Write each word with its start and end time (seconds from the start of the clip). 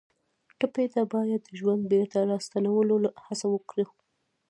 ټپي 0.59 0.85
ته 0.93 1.01
باید 1.13 1.41
د 1.45 1.49
ژوند 1.59 1.81
بېرته 1.91 2.17
راستنولو 2.31 2.95
هڅه 3.25 3.45
وکړو. 3.53 3.85